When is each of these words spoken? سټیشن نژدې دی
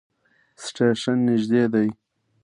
سټیشن 0.63 1.17
نژدې 1.27 1.63
دی 1.73 1.87